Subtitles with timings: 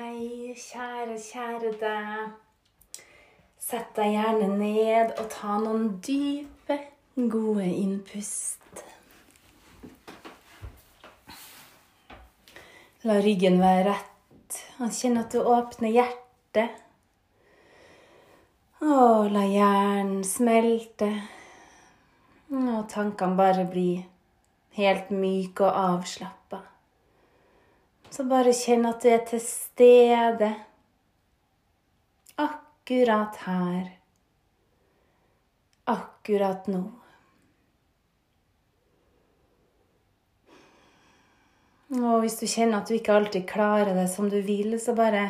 [0.00, 3.00] Hei, kjære, kjære deg.
[3.60, 6.78] Sett deg gjerne ned og ta noen dype,
[7.34, 8.80] gode innpust.
[13.04, 16.80] La ryggen være rett, og kjenn at du åpner hjertet.
[18.80, 21.12] Og la hjernen smelte,
[22.48, 23.88] og tankene bare bli
[24.80, 26.69] helt myke og avslappa.
[28.10, 30.48] Så bare kjenn at du er til stede
[32.42, 33.84] akkurat her.
[35.90, 36.82] Akkurat nå.
[41.90, 45.24] Og hvis du kjenner at du ikke alltid klarer det som du vil, så bare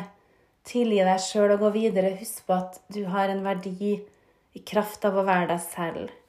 [0.67, 2.15] tilgi deg sjøl og gå videre.
[2.19, 6.20] Husk på at du har en verdi i kraft av å være deg selv.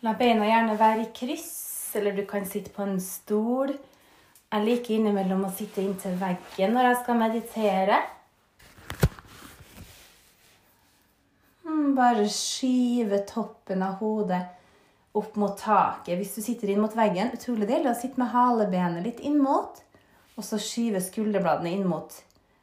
[0.00, 3.74] La beina gjerne være i kryss, eller du kan sitte på en stol.
[4.50, 7.98] Jeg liker innimellom å sitte inntil veggen når jeg skal meditere.
[11.68, 14.40] Mm, bare skyve toppen av hodet
[15.20, 16.16] opp mot taket.
[16.16, 19.82] Hvis du sitter inn mot veggen, utrolig deilig å sitte med halebenet litt inn mot,
[20.38, 22.16] og så skyve skulderbladene inn mot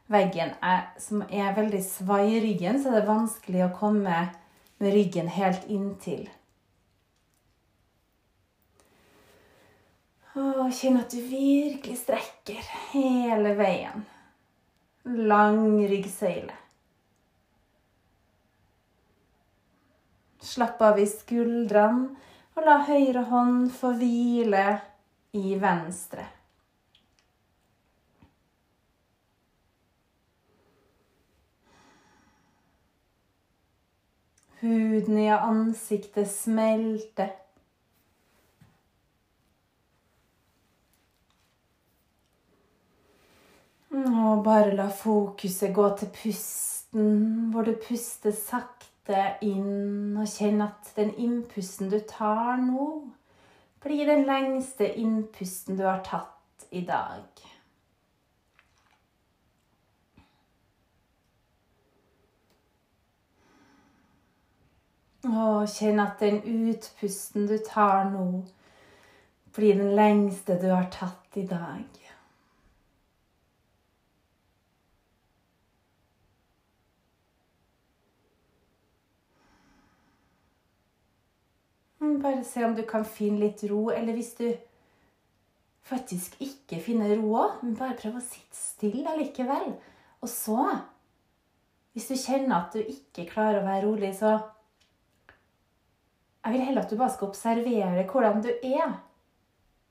[0.09, 0.55] veggen.
[0.57, 4.25] Jeg, som er veldig svai i ryggen, så er det vanskelig å komme
[4.81, 6.25] med ryggen helt inntil.
[10.37, 14.03] Og kjenn at du virkelig strekker hele veien.
[15.07, 16.53] Lang ryggsøyle.
[20.47, 22.11] Slapp av i skuldrene,
[22.57, 24.65] og la høyre hånd få hvile
[25.37, 26.25] i venstre.
[34.61, 37.35] Huden i ansiktet smelter.
[44.43, 50.15] Bare la fokuset gå til pusten, hvor du puster sakte inn.
[50.17, 52.87] Og kjenn at den innpusten du tar nå,
[53.83, 57.23] blir den lengste innpusten du har tatt i dag.
[65.27, 68.27] Og kjenn at den utpusten du tar nå,
[69.55, 72.06] blir den lengste du har tatt i dag.
[82.21, 83.87] Bare se om du kan finne litt ro.
[83.93, 84.47] Eller hvis du
[85.87, 89.71] faktisk ikke finner ro men bare prøv å sitte stille likevel.
[90.21, 90.59] Og så,
[91.93, 94.37] hvis du kjenner at du ikke klarer å være rolig, så
[96.47, 98.93] Jeg vil heller at du bare skal observere hvordan du er.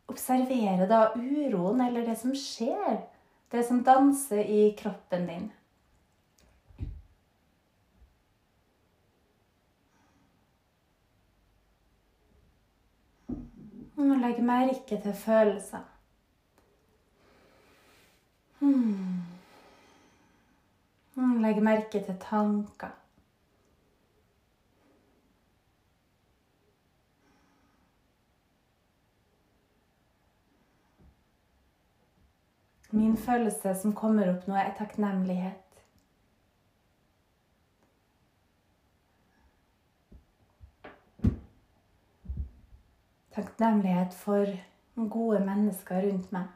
[0.09, 3.03] Observere da uroen eller det som skjer.
[3.53, 5.51] Det som danser i kroppen din.
[13.97, 15.85] Og legge merke til følelser.
[18.59, 19.23] Hmm.
[21.41, 22.95] Legg merke til tanker.
[32.91, 35.66] Min følelse som kommer opp nå, er takknemlighet.
[43.37, 44.47] Takknemlighet for
[44.97, 46.47] gode mennesker rundt meg.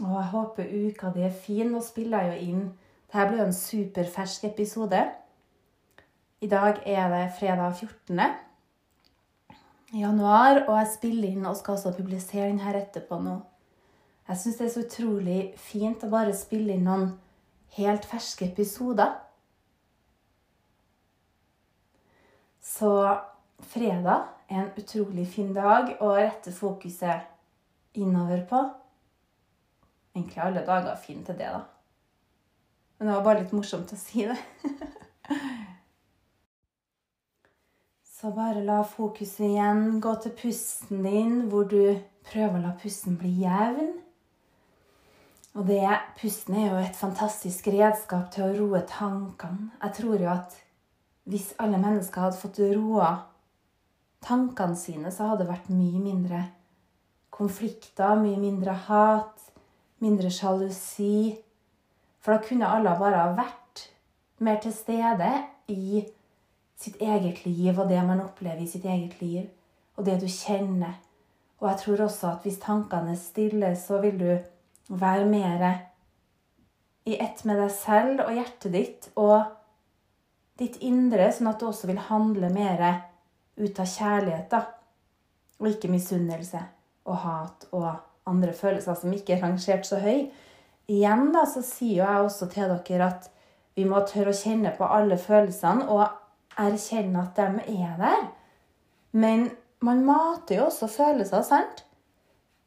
[0.00, 1.70] Og jeg håper uka di er fin.
[1.72, 2.66] Nå spiller jeg jo inn
[3.06, 5.04] Dette blir jo en superfersk episode.
[6.40, 8.45] I dag er det fredag 14
[9.94, 13.36] januar, og jeg spiller inn og skal også publisere den her etterpå nå.
[14.26, 17.12] Jeg syns det er så utrolig fint å bare spille inn noen
[17.76, 19.14] helt ferske episoder.
[22.66, 22.90] Så
[23.70, 27.30] fredag er en utrolig fin dag å rette fokuset
[27.94, 28.64] innover på.
[30.16, 31.62] Egentlig alle dager er fine til det, da.
[32.98, 34.38] Men det var bare litt morsomt å si det.
[38.26, 41.94] Så bare la fokuset igjen gå til pusten din, hvor du
[42.26, 43.92] prøver å la pusten bli jevn.
[45.54, 45.84] Og det,
[46.18, 49.68] pusten er jo et fantastisk redskap til å roe tankene.
[49.78, 50.56] Jeg tror jo at
[51.30, 53.12] hvis alle mennesker hadde fått roa
[54.26, 56.42] tankene sine, så hadde det vært mye mindre
[57.30, 59.52] konflikter, mye mindre hat,
[60.02, 61.36] mindre sjalusi.
[62.18, 63.86] For da kunne alle bare ha vært
[64.42, 65.30] mer til stede
[65.70, 66.02] i
[66.76, 69.48] sitt eget liv og det man opplever i sitt eget liv,
[69.96, 70.98] og det du kjenner.
[71.60, 74.30] Og jeg tror også at hvis tankene er stille, så vil du
[74.88, 75.64] være mer
[77.06, 79.38] i ett med deg selv og hjertet ditt og
[80.58, 82.82] ditt indre, sånn at du også vil handle mer
[83.56, 84.62] ut av kjærlighet, da.
[85.60, 86.60] Og ikke misunnelse
[87.06, 87.88] og hat og
[88.28, 90.26] andre følelser som ikke er rangert så høy.
[90.92, 93.30] Igjen da, så sier jeg også til dere at
[93.76, 96.04] vi må tørre å kjenne på alle følelsene og
[96.58, 98.26] erkjenne at de er der.
[99.12, 99.50] Men
[99.80, 101.84] man mater jo også følelser, sant?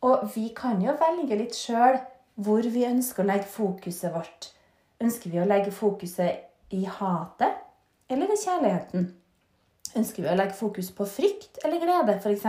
[0.01, 1.99] Og vi kan jo velge litt sjøl
[2.39, 4.51] hvor vi ønsker å legge fokuset vårt.
[5.03, 7.65] Ønsker vi å legge fokuset i hatet
[8.09, 9.09] eller i kjærligheten?
[9.99, 12.45] Ønsker vi å legge fokus på frykt eller glede, f.eks.?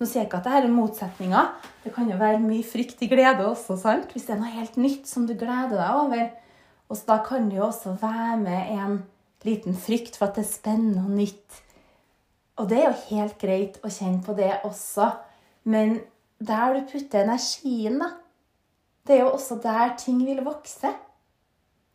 [0.00, 1.48] Nå sier jeg ikke at dette er motsetninger.
[1.84, 4.12] Det kan jo være mye frykt i glede også, sant?
[4.14, 6.28] hvis det er noe helt nytt som du gleder deg over.
[6.90, 8.96] Og da kan det jo også være med en
[9.46, 11.60] liten frykt for at det er spennende og nytt.
[12.60, 15.10] Og det er jo helt greit å kjenne på det også.
[15.64, 16.00] Men
[16.40, 18.10] der du putter energien, da,
[19.06, 20.92] det er jo også der ting vil vokse.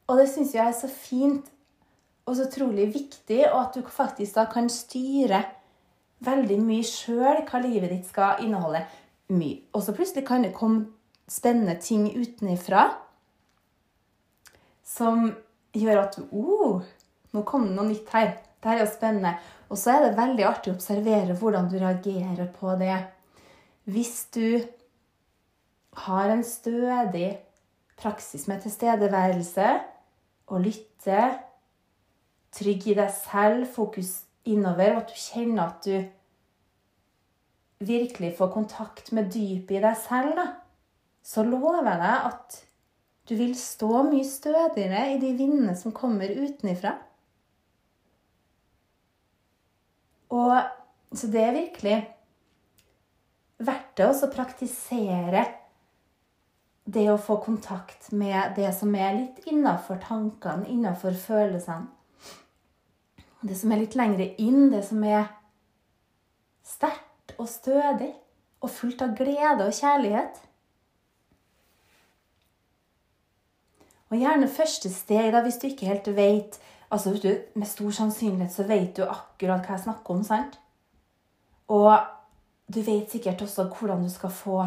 [0.08, 1.52] Og det syns jeg er så fint
[2.26, 5.44] og så utrolig viktig, og at du faktisk da kan styre
[6.26, 8.82] veldig mye sjøl hva livet ditt skal inneholde.
[9.34, 9.62] Mye.
[9.74, 10.88] Og så plutselig kan det komme
[11.30, 12.88] spennende ting utenifra
[14.86, 15.32] som
[15.74, 16.84] gjør at du oh,
[17.36, 18.34] nå kom det noe nytt her.
[18.60, 19.36] Det her er jo spennende.
[19.70, 22.98] Og så er det veldig artig å observere hvordan du reagerer på det.
[23.92, 24.64] Hvis du
[26.06, 27.36] har en stødig
[28.00, 29.68] praksis med tilstedeværelse
[30.52, 31.22] og lytte,
[32.56, 34.12] trygg i deg selv, fokus
[34.46, 40.36] innover, og at du kjenner at du virkelig får kontakt med dypet i deg selv,
[40.38, 40.48] da,
[41.26, 42.62] så lover jeg deg at
[43.26, 46.94] du vil stå mye stødigere i de vindene som kommer utenifra.
[50.36, 50.58] Og
[51.16, 52.00] Så det er virkelig
[53.64, 55.46] verdt det å praktisere
[56.86, 61.88] det å få kontakt med det som er litt innafor tankene, innafor følelsene.
[63.46, 65.30] Det som er litt lengre inn, det som er
[66.66, 68.12] sterkt og stødig
[68.66, 70.40] og fullt av glede og kjærlighet.
[74.10, 76.60] Og gjerne første steg, da, hvis du ikke helt vet
[76.92, 80.24] altså du, Med stor sannsynlighet så vet du akkurat hva jeg snakker om.
[80.24, 80.60] sant?
[81.68, 81.98] Og
[82.74, 84.66] du vet sikkert også hvordan du skal få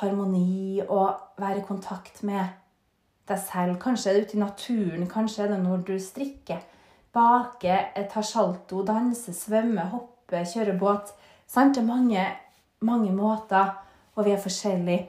[0.00, 2.44] harmoni og være i kontakt med
[3.28, 3.78] deg selv.
[3.80, 6.60] Kanskje er det ute i naturen, kanskje er det når du strikker,
[7.12, 11.12] baker, tar salto, danser, svømmer, hopper, kjører båt.
[11.46, 11.76] Sant?
[11.76, 12.26] Det er mange,
[12.80, 13.74] mange måter,
[14.14, 15.08] og vi er forskjellige.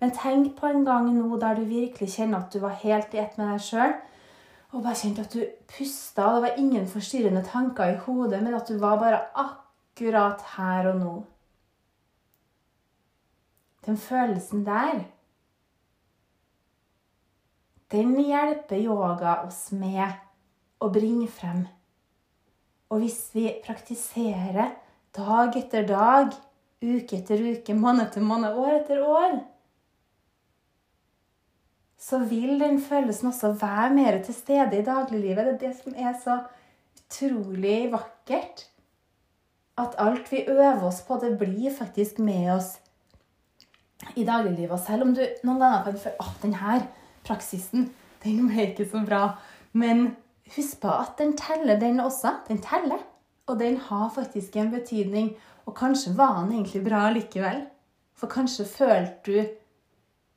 [0.00, 3.20] Men tenk på en gang nå der du virkelig kjenner at du var helt i
[3.20, 3.96] ett med deg sjøl.
[4.70, 6.28] Og bare kjente at du pusta.
[6.36, 11.00] Det var ingen forstyrrende tanker i hodet, men at du var bare akkurat her og
[11.00, 11.14] nå.
[13.86, 15.04] Den følelsen der,
[17.90, 20.20] den hjelper yoga oss med
[20.80, 21.64] å bringe frem.
[22.90, 24.76] Og hvis vi praktiserer
[25.16, 26.36] dag etter dag,
[26.80, 29.40] uke etter uke, måned etter måned, år etter år,
[32.00, 35.46] så vil den følelsen også være mer til stede i dagliglivet.
[35.46, 36.38] Det er det som er så
[36.96, 38.66] utrolig vakkert.
[39.78, 42.78] At alt vi øver oss på, det blir faktisk med oss
[44.16, 44.72] i dagliglivet.
[44.72, 46.80] Og selv om du noen ganger kan føle at denne
[47.26, 47.90] praksisen
[48.24, 49.22] den ble ikke så bra.
[49.72, 50.16] Men
[50.56, 52.34] husk på at den teller, den også.
[52.48, 53.04] Den teller.
[53.46, 55.34] Og den har faktisk en betydning.
[55.66, 57.64] Og kanskje var den egentlig bra likevel.
[58.16, 59.59] For kanskje følte du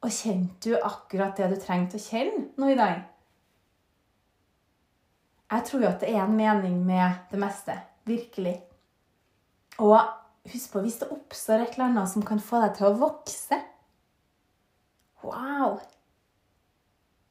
[0.03, 3.03] og kjente du akkurat det du trengte å kjenne nå i dag?
[5.53, 7.75] Jeg tror jo at det er en mening med det meste.
[8.09, 8.55] Virkelig.
[9.79, 9.99] Og
[10.51, 13.59] husk på, hvis det oppstår et eller annet som kan få deg til å vokse
[15.23, 15.77] Wow!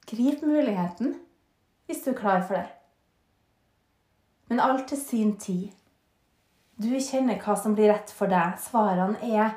[0.08, 1.18] Grip muligheten
[1.86, 2.68] hvis du er klar for det.
[4.48, 5.68] Men alt til sin tid.
[6.80, 8.56] Du kjenner hva som blir rett for deg.
[8.64, 9.52] Svarene er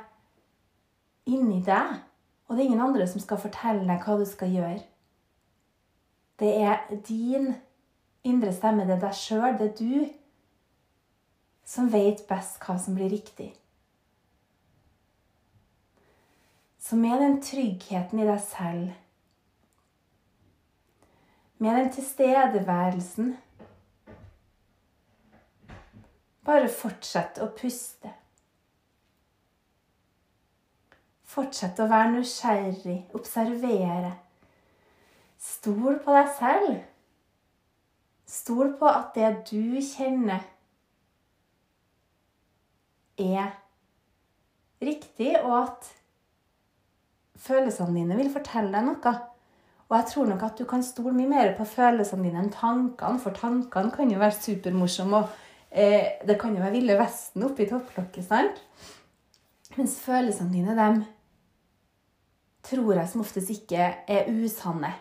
[1.32, 2.02] inni deg.
[2.46, 4.82] Og det er ingen andre som skal fortelle deg hva du skal gjøre.
[6.40, 7.54] Det er din
[8.26, 10.10] indre stemme, det er deg sjøl, det er du
[11.66, 13.54] som vet best hva som blir riktig.
[16.78, 18.94] Så med den tryggheten i deg selv,
[21.58, 23.34] med den tilstedeværelsen
[26.46, 28.12] Bare fortsett å puste.
[31.36, 34.14] Fortsett å være nysgjerrig, observere.
[35.42, 36.76] Stol på deg selv.
[38.26, 40.46] Stol på at det du kjenner,
[43.20, 43.52] er
[44.84, 45.90] riktig, og at
[47.40, 49.14] følelsene dine vil fortelle deg noe.
[49.86, 53.20] Og jeg tror nok at du kan stole mye mer på følelsene dine enn tankene,
[53.22, 57.68] for tankene kan jo være supermorsomme, og eh, det kan jo være Ville Vesten oppi
[57.70, 58.64] topplokket, sant?
[59.76, 61.04] Mens følelsene dine, dem
[62.66, 64.92] tror jeg som oftest ikke er usanne.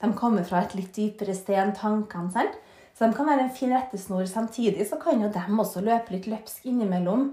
[0.00, 2.32] De kommer fra et litt dypere sted enn tankene.
[2.32, 2.56] sant?
[2.96, 4.26] Så de kan være en fin rettesnor.
[4.28, 7.30] Samtidig så kan jo dem også løpe litt løpsk innimellom.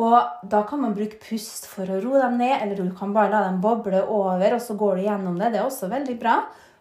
[0.00, 3.32] Og da kan man bruke pust for å roe dem ned, eller du kan bare
[3.32, 5.52] la dem boble over, og så går du gjennom det.
[5.52, 6.36] Det er også veldig bra.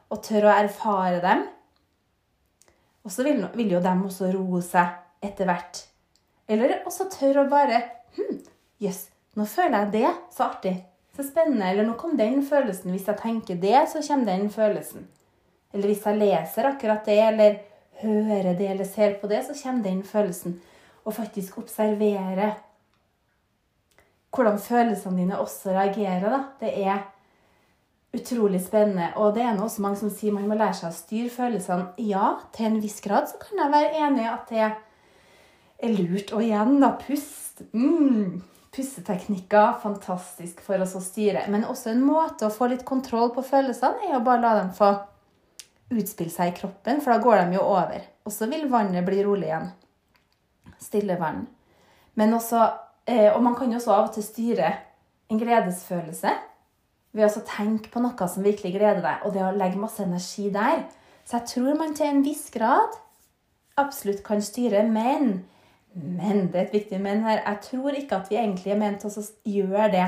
[0.10, 1.46] Og tørre å erfare dem.
[3.06, 5.84] Og så vil, jo dem også roe seg etter hvert.
[6.50, 7.82] Eller også tørre å bare
[8.18, 8.40] Hm,
[8.82, 10.14] jøss, yes, nå føler jeg det.
[10.34, 10.74] Så artig.
[11.20, 11.68] Så spennende.
[11.68, 12.94] Eller nå kom den følelsen.
[12.96, 15.08] Hvis jeg tenker det, så kommer den følelsen.
[15.74, 17.58] Eller hvis jeg leser akkurat det, eller
[18.00, 20.62] hører det, eller ser på det, så kommer den følelsen.
[21.04, 22.54] Og faktisk observere
[24.32, 26.30] hvordan følelsene dine også reagerer.
[26.30, 26.40] Da.
[26.62, 27.02] Det er
[28.16, 29.10] utrolig spennende.
[29.16, 31.90] Og det er nå også mange som sier man må lære seg å styre følelsene.
[32.00, 36.32] Ja, til en viss grad så kan jeg være enig i at det er lurt.
[36.32, 37.66] Og igjen, da, pust.
[37.76, 38.40] Mm,
[38.76, 39.80] pusteteknikker.
[39.84, 41.46] Fantastisk for oss å styre.
[41.52, 44.74] Men også en måte å få litt kontroll på følelsene er å bare la dem
[44.76, 44.92] få
[45.90, 48.04] utspille seg i kroppen, for da går de jo over.
[48.26, 49.72] Og så vil vannet bli rolig igjen.
[50.80, 51.48] Stille vann.
[52.20, 52.68] Men også
[53.10, 54.70] Eh, og man kan jo også av og til styre
[55.30, 56.34] en gledesfølelse
[57.18, 60.50] ved å tenke på noe som virkelig gleder deg, og det å legge masse energi
[60.54, 60.84] der.
[61.26, 63.00] Så jeg tror man til en viss grad
[63.82, 65.48] absolutt kan styre, men
[66.00, 67.42] men det er et viktig men her.
[67.46, 70.08] Jeg tror ikke at vi egentlig er ment til å gjøre det.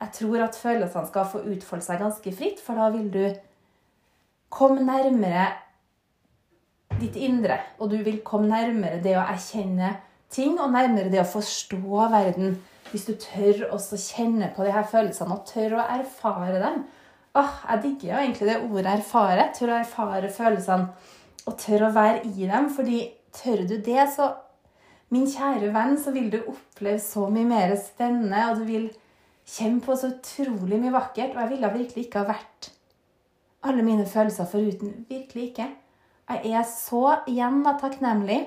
[0.00, 3.24] Jeg tror at følelsene skal få utfolde seg ganske fritt, for da vil du
[4.50, 5.50] komme nærmere
[7.00, 7.60] ditt indre.
[7.78, 9.94] Og du vil komme nærmere det å erkjenne
[10.32, 12.58] ting, og nærmere det å forstå verden.
[12.90, 16.82] Hvis du tør å kjenne på de her følelsene og tør å erfare dem.
[17.38, 19.52] Åh, Jeg digger jo egentlig det ordet 'erfare'.
[19.54, 20.88] Tør å erfare følelsene
[21.46, 22.70] og tør å være i dem.
[22.70, 24.32] fordi tør du det, så
[25.10, 28.90] Min kjære venn, så vil du oppleve så mye mer spennende, og du vil
[29.50, 31.34] kjenne på så utrolig mye vakkert.
[31.34, 32.70] Og jeg ville virkelig ikke ha vært
[33.66, 35.04] alle mine følelser foruten.
[35.08, 35.66] Virkelig ikke.
[36.30, 38.38] Jeg er så igjen da takknemlig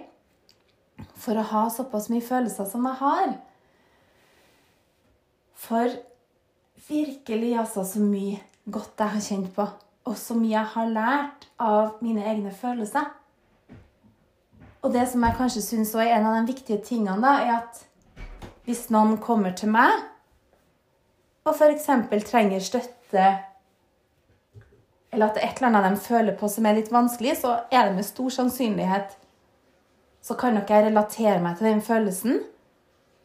[1.20, 3.34] for å ha såpass mye følelser som jeg har.
[5.64, 5.92] For
[6.88, 8.40] virkelig altså så mye
[8.72, 9.68] godt jeg har kjent på,
[10.08, 13.12] og så mye jeg har lært av mine egne følelser.
[14.84, 17.84] Og det som jeg kanskje syns er en av de viktige tingene, da, er at
[18.68, 19.92] hvis noen kommer til meg
[21.44, 21.90] og f.eks.
[22.30, 23.26] trenger støtte
[25.14, 27.58] eller at det er et eller annet de føler på som er litt vanskelig, så
[27.70, 29.12] er det med stor sannsynlighet
[30.24, 32.40] så kan nok jeg relatere meg til den følelsen.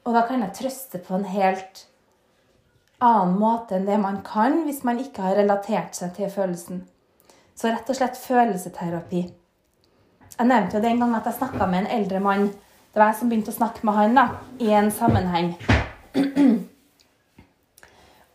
[0.05, 1.85] Og da kan jeg trøste på en helt
[3.05, 6.83] annen måte enn det man kan hvis man ikke har relatert seg til følelsen.
[7.55, 9.23] Så rett og slett følelseterapi.
[10.37, 12.49] Jeg nevnte jo den gang at jeg snakka med en eldre mann.
[12.49, 14.27] Det var jeg som begynte å snakke med han da,
[14.61, 15.55] i en sammenheng.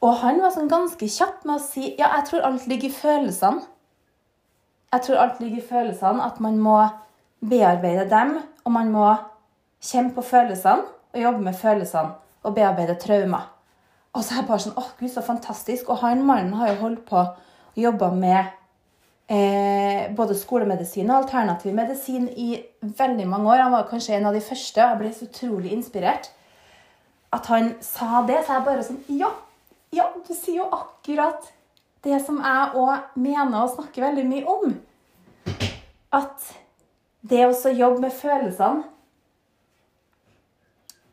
[0.03, 2.95] Og han var sånn ganske kjapp med å si ja, jeg tror alt ligger i
[2.97, 3.63] følelsene.
[4.93, 6.75] Jeg tror alt ligger i følelsene, at man må
[7.43, 9.07] bearbeide dem, og man må
[9.83, 13.47] kjenne på følelsene og jobbe med følelsene og bearbeide traumer.
[14.13, 15.89] Og så er jeg bare sånn Å, gud, så fantastisk.
[15.89, 18.51] Og han mannen har jo holdt på og jobba med
[19.27, 23.65] eh, både skolemedisin og alternativ medisin i veldig mange år.
[23.65, 26.31] Han var kanskje en av de første, og jeg ble så utrolig inspirert.
[27.33, 29.31] At han sa det, så jeg bare sånn Ja,
[29.93, 31.51] ja, du sier jo akkurat
[32.03, 34.75] det som jeg òg mener og snakker veldig mye om.
[36.13, 36.51] At
[37.23, 38.83] det å jobbe med følelsene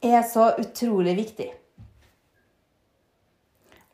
[0.03, 1.51] er så utrolig viktig.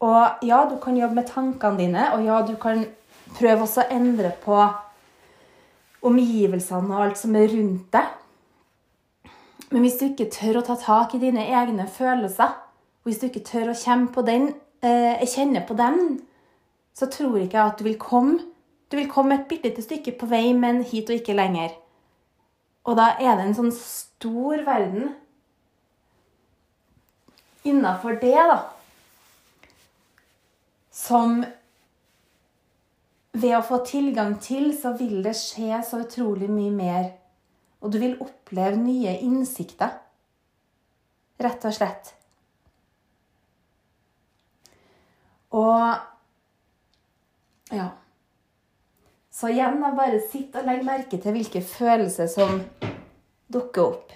[0.07, 2.85] Og ja, du kan jobbe med tankene dine, og ja, du kan
[3.37, 4.59] prøve også å endre på
[6.07, 8.13] omgivelsene og alt som er rundt deg.
[9.73, 12.55] Men hvis du ikke tør å ta tak i dine egne følelser,
[13.07, 16.23] hvis du ikke tør å kjenne på, den, eh, kjenne på dem,
[16.95, 18.39] så tror ikke jeg at du vil komme
[18.87, 21.73] Du vil komme et bitte lite stykke på vei, men hit og ikke lenger.
[22.87, 25.09] Og da er det en sånn stor verden
[27.67, 28.61] innafor det, da,
[30.95, 31.43] som
[33.37, 37.09] ved å få tilgang til, så vil det skje så utrolig mye mer.
[37.85, 39.99] Og du vil oppleve nye innsikter.
[41.43, 42.15] Rett og slett.
[45.57, 45.97] Og
[47.77, 47.91] ja.
[49.31, 52.63] Så igjen, da, bare sitt og legg merke til hvilke følelser som
[53.53, 54.15] dukker opp.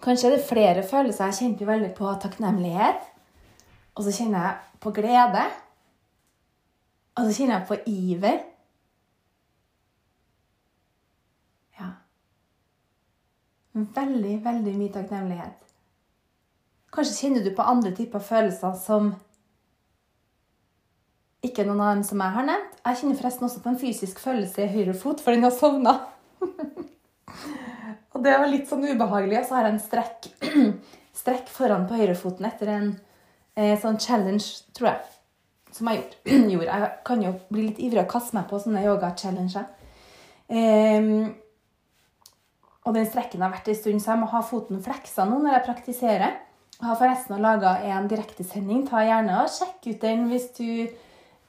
[0.00, 1.28] Kanskje er det flere følelser.
[1.28, 3.02] Jeg kjente jo veldig på takknemlighet.
[3.98, 5.44] Og så kjenner jeg på glede.
[7.18, 8.38] Og så kjenner jeg på iver.
[11.80, 11.90] Ja.
[13.76, 15.66] Veldig, veldig mye takknemlighet.
[16.90, 19.12] Kanskje kjenner du på andre typer følelser som
[21.46, 22.80] ikke noen annen som jeg har nevnt.
[22.84, 25.94] Jeg kjenner forresten også på en fysisk følelse i høyre fot, for den har sovna.
[28.12, 29.38] og det var litt sånn ubehagelig.
[29.40, 30.28] Og så har jeg en strekk,
[31.22, 32.90] strekk foran på høyrefoten etter en
[33.60, 35.12] eh, sånn challenge, tror jeg,
[35.76, 36.06] som jeg
[36.54, 36.70] gjorde.
[36.80, 39.68] Jeg kan jo bli litt ivrig og kaste meg på sånne yoga-challenger.
[40.50, 41.12] Eh,
[42.88, 45.58] og den strekken har vært en stund, så jeg må ha foten fleksa nå når
[45.58, 46.38] jeg praktiserer.
[46.78, 48.86] Jeg har forresten laga en direktesending.
[48.88, 50.70] Ta gjerne og Sjekk ut den hvis du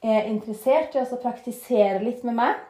[0.02, 2.60] er interessert i å praktisere litt med meg.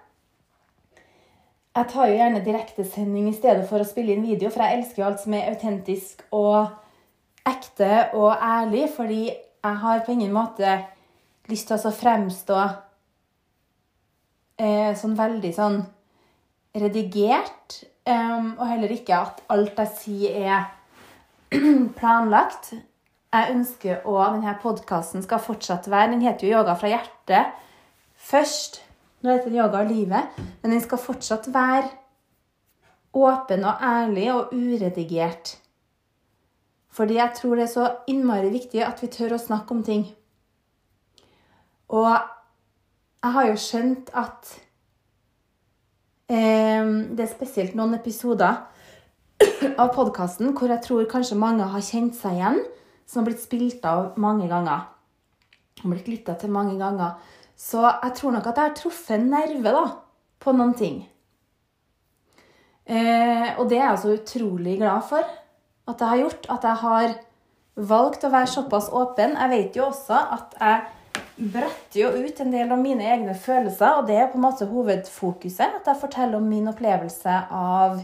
[1.73, 5.03] Jeg tar jo gjerne direktesending i stedet for å spille inn video, for jeg elsker
[5.03, 6.69] jo alt som er autentisk og
[7.49, 10.79] ekte og ærlig, fordi jeg har på ingen måte
[11.51, 12.59] lyst til å fremstå
[14.59, 15.81] eh, sånn veldig sånn
[16.79, 17.83] redigert.
[18.03, 20.63] Um, og heller ikke at alt jeg sier, er
[22.01, 22.73] planlagt
[23.33, 27.55] jeg ønsker å Denne podkasten skal fortsatt være Den heter jo 'Yoga fra hjertet'
[28.17, 28.83] først.
[29.23, 31.89] Nå heter den 'Yoga av livet', men den skal fortsatt være
[33.15, 35.57] åpen og ærlig og uredigert.
[36.93, 40.05] Fordi jeg tror det er så innmari viktig at vi tør å snakke om ting.
[41.93, 44.53] Og jeg har jo skjønt at
[46.29, 46.85] eh,
[47.17, 48.61] det er spesielt noen episoder
[49.83, 52.61] av podkasten hvor jeg tror kanskje mange har kjent seg igjen
[53.09, 54.89] som har blitt spilt av mange ganger.
[55.83, 57.17] Har blitt lytta til mange ganger.
[57.57, 59.85] Så jeg tror nok at jeg har truffet en nerve da,
[60.43, 61.02] på noen ting.
[62.85, 65.39] Eh, og det er jeg så utrolig glad for
[65.90, 66.49] at jeg har gjort.
[66.50, 67.14] At jeg har
[67.92, 69.36] valgt å være såpass åpen.
[69.38, 70.82] Jeg vet jo også at jeg
[71.52, 74.68] bretter jo ut en del av mine egne følelser, og det er på en måte
[74.71, 75.80] hovedfokuset.
[75.80, 78.02] At jeg forteller om min opplevelse av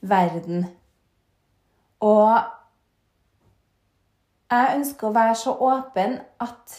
[0.00, 0.68] verden.
[2.00, 2.38] Og
[4.50, 6.78] jeg ønsker å være så åpen at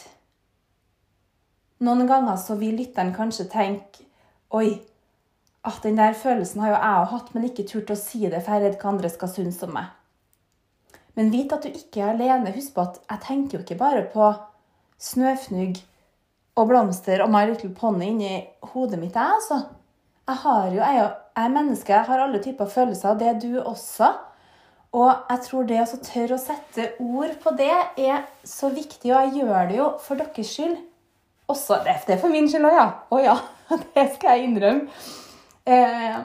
[1.82, 4.08] noen ganger så vil lytteren kanskje tenke
[4.52, 4.82] Oi,
[5.64, 8.52] at den der følelsen har jo jeg hatt, men ikke turt å si det, for
[8.52, 9.86] jeg er redd hva andre skal synes om meg.
[11.18, 12.54] Men vit at du ikke er alene.
[12.54, 14.32] Husk på at jeg tenker jo ikke bare på
[15.02, 15.80] snøfnugg
[16.56, 18.34] og blomster og My Little Pony inni
[18.72, 19.62] hodet mitt, jeg, altså.
[20.28, 21.06] Jeg har jo, jeg
[21.42, 23.10] er menneske, jeg har alle typer følelser.
[23.10, 24.12] og Det er du også.
[24.92, 29.24] Og jeg tror det å tørre å sette ord på det er så viktig, og
[29.24, 30.76] jeg gjør det jo for deres skyld.
[31.52, 32.86] Også, det er for min skyld òg, ja.
[33.08, 33.36] Å ja.
[33.94, 35.00] Det skal jeg innrømme.
[35.64, 36.18] Eh,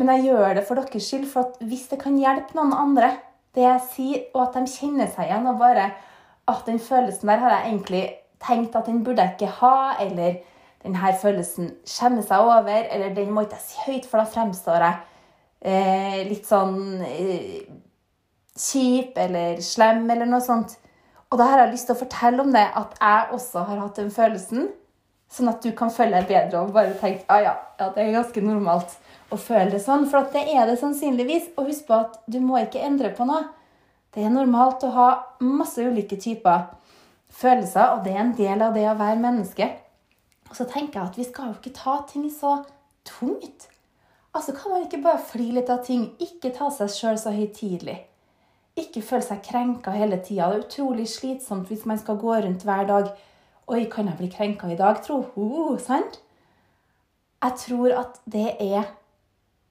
[0.00, 3.10] men jeg gjør det for deres skyld, for hvis det kan hjelpe noen andre,
[3.54, 5.90] det jeg sier, og at de kjenner seg igjen, og bare
[6.50, 8.04] at den følelsen der har jeg egentlig
[8.40, 10.40] tenkt at den burde jeg ikke ha, eller
[10.82, 14.32] den her følelsen skjemmer seg over, eller den må ikke jeg si høyt, for da
[14.32, 15.00] fremstår jeg
[15.60, 17.66] eh, litt sånn eh,
[18.56, 20.78] kjip eller slem eller noe sånt.
[21.30, 24.00] Og da har jeg lyst til å fortelle om det, at jeg også har hatt
[24.00, 24.70] den følelsen.
[25.30, 28.16] Sånn at du kan føle deg bedre og bare tenke ah, ja, ja, det er
[28.16, 28.96] ganske normalt
[29.30, 30.06] å føle det sånn.
[30.10, 31.52] For det er det sannsynligvis.
[31.56, 33.46] Og husk på at du må ikke endre på noe.
[34.10, 35.08] Det er normalt å ha
[35.46, 36.66] masse ulike typer
[37.30, 39.68] følelser, og det er en del av det å være menneske.
[40.50, 42.56] Og så tenker jeg at vi skal jo ikke ta ting så
[43.06, 43.68] tungt.
[44.34, 47.96] Altså kan man ikke bare fly litt av ting, ikke ta seg sjøl så høytidelig.
[48.78, 50.48] Ikke føle seg krenka hele tida.
[50.50, 53.10] Det er utrolig slitsomt hvis man skal gå rundt hver dag.
[53.70, 55.22] Oi, kan jeg bli krenka i dag, tro?
[55.36, 56.18] Uh, sant?
[57.40, 58.90] Jeg tror at det er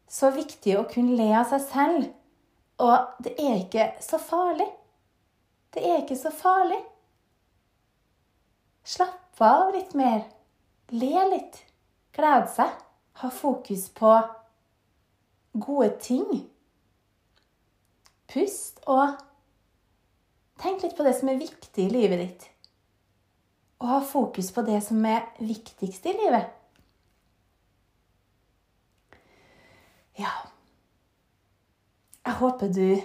[0.10, 2.10] så viktig å kunne le av seg selv.
[2.80, 4.68] Og det er ikke så farlig.
[5.74, 6.80] Det er ikke så farlig.
[8.90, 10.24] Slapp av litt mer.
[10.96, 11.60] Le litt.
[12.16, 12.72] Glede seg.
[13.22, 14.14] Ha fokus på
[15.60, 16.46] gode ting.
[18.30, 19.18] Pust og
[20.62, 22.48] tenk litt på det som er viktig i livet ditt.
[23.80, 26.50] Og ha fokus på det som er viktigst i livet.
[30.20, 30.34] Ja
[32.26, 33.00] Jeg håper du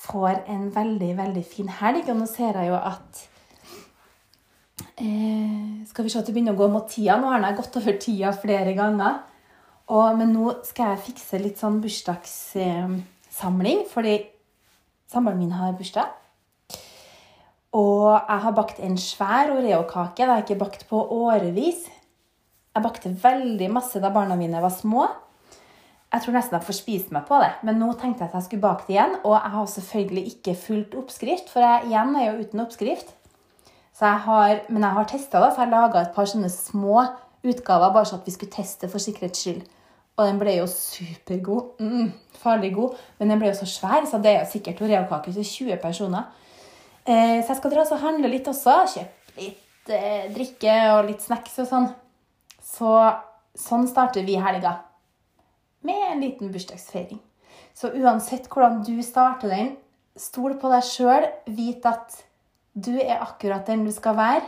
[0.00, 2.08] får en veldig, veldig fin helg.
[2.08, 3.28] Og nå ser jeg jo at
[4.96, 7.14] eh, Skal vi se at det begynner å gå mot tida.
[7.20, 9.14] Nå har jeg gått over tida flere ganger.
[9.90, 14.14] Og, men nå skal jeg fikse litt sånn bursdagssamling, fordi
[15.10, 16.06] Samboeren min har bursdag.
[17.74, 20.22] Og jeg har bakt en svær oreokake.
[20.22, 21.80] Det har jeg ikke bakt på årevis.
[22.70, 25.08] Jeg bakte veldig masse da barna mine var små.
[26.10, 28.48] Jeg tror nesten jeg får spist meg på det, men nå tenkte jeg at jeg
[28.48, 29.16] skulle bake det igjen.
[29.22, 33.12] Og jeg har selvfølgelig ikke fulgt oppskrift, for jeg igjen er jo uten oppskrift.
[34.00, 37.04] Jeg har, men jeg har testa det, så jeg laga et par sånne små
[37.44, 39.62] utgaver bare så at vi skulle teste for sikkerhets skyld.
[40.18, 41.78] Og den ble jo supergod.
[41.80, 42.10] Mm,
[42.42, 42.98] farlig god.
[43.18, 46.28] Men den ble jo så svær, så det er jo sikkert oreokake til 20 personer.
[47.06, 48.76] Eh, så jeg skal dra og handle litt også.
[48.96, 51.90] Kjøpe litt eh, drikke og litt snacks og sånn.
[52.60, 52.92] Så
[53.56, 54.76] sånn starter vi helga.
[55.86, 57.20] Med en liten bursdagsfeiring.
[57.74, 59.70] Så uansett hvordan du starter den,
[60.18, 61.26] stol på deg sjøl.
[61.48, 62.18] Vit at
[62.74, 64.44] du er akkurat den du skal være.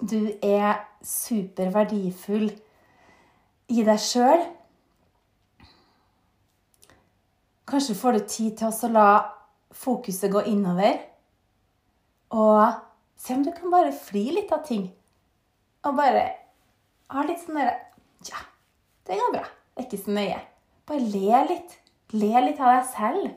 [0.00, 2.48] Du er superverdifull
[3.72, 4.42] i deg sjøl.
[7.68, 9.08] Kanskje får du tid til å la
[9.72, 10.98] fokuset gå innover.
[12.32, 12.80] Og
[13.16, 14.88] se om du kan bare fly litt av ting.
[15.86, 16.26] Og bare
[17.12, 17.78] ha litt sånn derre
[18.28, 18.38] Ja,
[19.08, 19.48] det går bra.
[19.72, 20.40] Det er ikke så nøye.
[20.86, 21.78] Bare le litt.
[22.12, 23.32] Le litt av deg selv.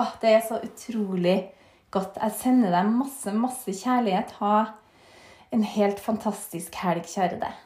[0.00, 1.36] Åh, det er så utrolig
[1.92, 2.16] godt.
[2.22, 4.32] Jeg sender deg masse, masse kjærlighet.
[4.40, 4.56] Ha
[5.52, 7.65] en helt fantastisk helg, kjære deg.